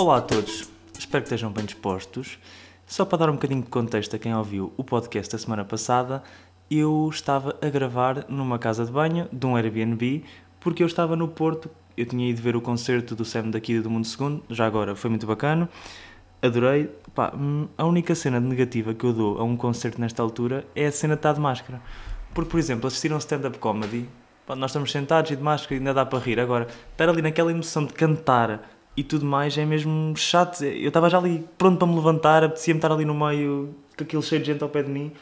[0.00, 2.38] Olá a todos, espero que estejam bem dispostos.
[2.86, 6.22] Só para dar um bocadinho de contexto a quem ouviu o podcast da semana passada,
[6.70, 10.22] eu estava a gravar numa casa de banho de um Airbnb
[10.60, 11.68] porque eu estava no Porto.
[11.96, 15.10] Eu tinha ido ver o concerto do Sam daqui do Mundo Segundo, já agora foi
[15.10, 15.68] muito bacana,
[16.40, 16.88] adorei.
[17.12, 20.86] Pá, hum, a única cena negativa que eu dou a um concerto nesta altura é
[20.86, 21.82] a cena de estar de máscara.
[22.32, 24.08] Porque, por exemplo, assistir a um stand-up comedy,
[24.46, 26.38] pá, nós estamos sentados e de máscara ainda dá para rir.
[26.38, 30.64] Agora, estar ali naquela emoção de cantar e tudo mais é mesmo chato.
[30.64, 34.22] Eu estava já ali pronto para me levantar, apetecia-me estar ali no meio com aquele
[34.22, 35.12] cheio de gente ao pé de mim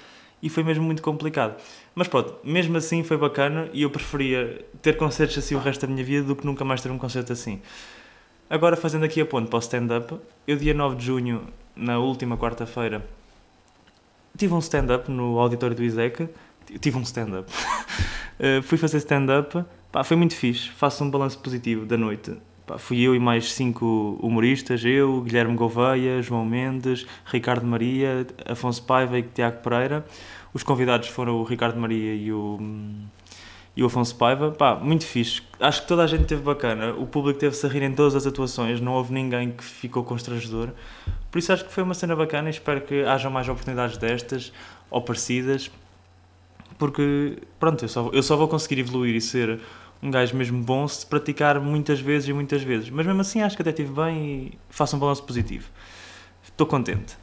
[0.42, 1.60] e foi mesmo muito complicado.
[1.94, 5.92] Mas pronto, mesmo assim foi bacana e eu preferia ter concertos assim o resto da
[5.92, 7.60] minha vida do que nunca mais ter um concerto assim.
[8.48, 11.42] Agora, fazendo aqui a ponte para o stand-up, eu, dia 9 de junho,
[11.74, 13.06] na última quarta-feira,
[14.38, 16.28] tive um stand-up no auditório do ISEC.
[16.80, 17.52] Tive um stand-up.
[17.52, 19.64] uh, fui fazer stand-up.
[20.04, 20.70] Foi muito fixe.
[20.70, 22.36] Faço um balanço positivo da noite.
[22.66, 28.82] Pá, fui eu e mais cinco humoristas, eu, Guilherme Gouveia, João Mendes, Ricardo Maria, Afonso
[28.82, 30.04] Paiva e Tiago Pereira.
[30.52, 32.58] Os convidados foram o Ricardo Maria e o,
[33.76, 34.50] e o Afonso Paiva.
[34.50, 35.42] Pá, muito fixe.
[35.60, 36.92] Acho que toda a gente teve bacana.
[36.94, 40.70] O público teve-se a rir em todas as atuações, não houve ninguém que ficou constrangedor.
[41.30, 44.52] Por isso acho que foi uma cena bacana e espero que haja mais oportunidades destas
[44.90, 45.70] ou parecidas.
[46.78, 49.60] Porque, pronto, eu só, eu só vou conseguir evoluir e ser
[50.02, 52.90] um gajo mesmo bom se praticar muitas vezes e muitas vezes.
[52.90, 55.68] Mas mesmo assim acho que até estive bem e faço um balanço positivo.
[56.44, 57.16] Estou contente.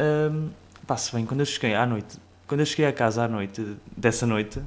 [0.00, 0.50] Um,
[0.86, 4.26] passo bem, quando eu cheguei à noite, quando eu cheguei a casa à noite, dessa
[4.26, 4.60] noite,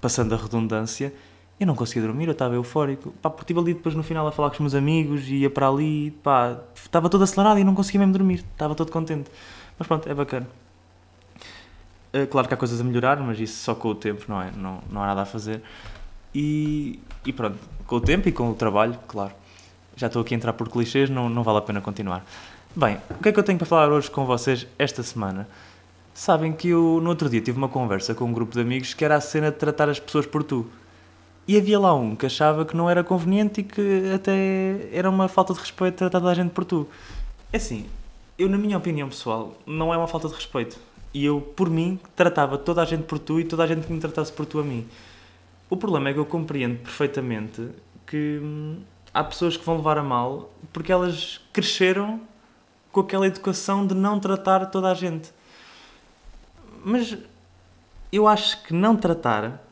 [0.00, 1.12] passando a redundância,
[1.58, 3.10] eu não conseguia dormir, eu estava eufórico.
[3.20, 5.68] Pá, porque estive ali depois no final a falar com os meus amigos, ia para
[5.68, 9.30] ali, pá, estava todo acelerado e não conseguia mesmo dormir, estava todo contente.
[9.78, 10.46] Mas pronto, é bacana.
[12.12, 14.50] Uh, claro que há coisas a melhorar, mas isso só com o tempo, não é?
[14.56, 15.62] Não, não há nada a fazer.
[16.34, 19.32] E, e pronto, com o tempo e com o trabalho, claro.
[19.96, 22.24] Já estou aqui a entrar por clichês, não, não vale a pena continuar.
[22.74, 25.48] Bem, o que é que eu tenho para falar hoje com vocês esta semana?
[26.14, 29.04] Sabem que eu, no outro dia, tive uma conversa com um grupo de amigos que
[29.04, 30.66] era a cena de tratar as pessoas por tu.
[31.46, 35.28] E havia lá um que achava que não era conveniente e que até era uma
[35.28, 36.86] falta de respeito tratar toda a gente por tu.
[37.52, 37.86] É assim,
[38.38, 40.78] eu, na minha opinião pessoal, não é uma falta de respeito
[41.12, 43.92] e eu, por mim, tratava toda a gente por tu e toda a gente que
[43.92, 44.86] me tratasse por tu a mim.
[45.68, 47.68] O problema é que eu compreendo perfeitamente
[48.06, 48.80] que hum,
[49.12, 52.20] há pessoas que vão levar a mal porque elas cresceram
[52.92, 55.30] com aquela educação de não tratar toda a gente.
[56.84, 57.16] Mas
[58.12, 59.64] eu acho que não tratar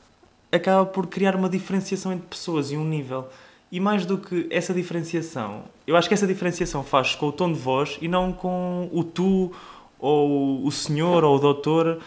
[0.50, 3.28] acaba por criar uma diferenciação entre pessoas e um nível.
[3.70, 7.53] E mais do que essa diferenciação, eu acho que essa diferenciação faz com o tom
[7.53, 9.53] de voz e não com o tu
[9.98, 12.00] ou o senhor ou o doutor.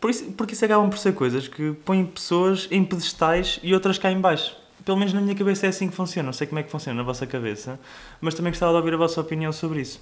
[0.00, 3.98] Por isso, porque isso acabam por ser coisas que põem pessoas em pedestais e outras
[3.98, 4.56] cá em baixo.
[4.84, 6.26] Pelo menos na minha cabeça é assim que funciona.
[6.26, 7.78] Não sei como é que funciona na vossa cabeça,
[8.20, 10.00] mas também gostava de ouvir a vossa opinião sobre isso.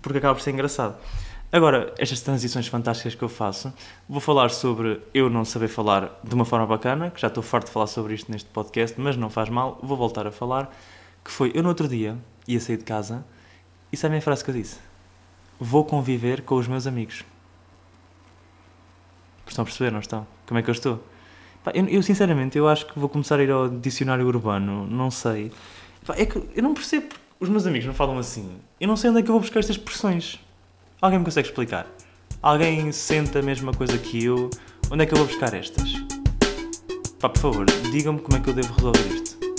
[0.00, 0.96] Porque acaba por ser engraçado.
[1.52, 3.72] Agora, estas transições fantásticas que eu faço,
[4.08, 7.66] vou falar sobre eu não saber falar de uma forma bacana, que já estou farto
[7.66, 10.72] de falar sobre isto neste podcast, mas não faz mal, vou voltar a falar,
[11.24, 13.24] que foi, eu no outro dia ia sair de casa
[13.92, 14.78] e sabem a frase que eu disse?
[15.58, 17.24] Vou conviver com os meus amigos.
[19.46, 20.26] Estão a perceber, não estão?
[20.46, 21.04] Como é que eu estou?
[21.74, 25.52] Eu, eu, sinceramente, eu acho que vou começar a ir ao dicionário urbano, não sei.
[26.16, 27.08] É que eu não percebo,
[27.38, 28.58] os meus amigos não falam assim.
[28.80, 30.40] Eu não sei onde é que eu vou buscar estas expressões.
[31.00, 31.86] Alguém me consegue explicar?
[32.40, 34.48] Alguém sente a mesma coisa que eu?
[34.90, 35.92] Onde é que eu vou buscar estas?
[37.20, 39.49] Pá, por favor, digam-me como é que eu devo resolver isto.